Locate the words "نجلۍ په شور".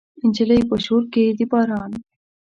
0.27-1.03